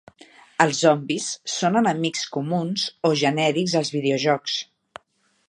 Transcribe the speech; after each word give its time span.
Els 0.63 0.79
zombis 0.85 1.27
són 1.57 1.77
enemics 1.81 2.23
comuns 2.39 2.87
o 3.11 3.13
genèrics 3.25 3.77
als 3.83 3.93
videojocs. 3.99 4.59